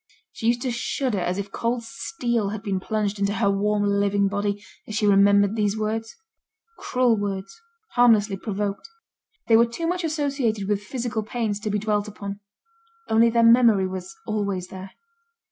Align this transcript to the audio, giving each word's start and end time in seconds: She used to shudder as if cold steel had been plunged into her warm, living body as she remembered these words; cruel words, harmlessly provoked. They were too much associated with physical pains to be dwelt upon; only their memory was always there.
She 0.31 0.47
used 0.47 0.63
to 0.63 0.71
shudder 0.71 1.19
as 1.19 1.37
if 1.37 1.51
cold 1.51 1.83
steel 1.83 2.49
had 2.49 2.63
been 2.63 2.79
plunged 2.79 3.19
into 3.19 3.33
her 3.33 3.51
warm, 3.51 3.83
living 3.83 4.27
body 4.27 4.65
as 4.87 4.95
she 4.95 5.05
remembered 5.05 5.55
these 5.55 5.77
words; 5.77 6.15
cruel 6.79 7.15
words, 7.15 7.55
harmlessly 7.91 8.35
provoked. 8.35 8.89
They 9.45 9.55
were 9.55 9.67
too 9.67 9.85
much 9.85 10.03
associated 10.03 10.67
with 10.67 10.81
physical 10.81 11.21
pains 11.21 11.59
to 11.59 11.69
be 11.69 11.77
dwelt 11.77 12.07
upon; 12.07 12.39
only 13.09 13.29
their 13.29 13.43
memory 13.43 13.87
was 13.87 14.15
always 14.25 14.69
there. 14.69 14.89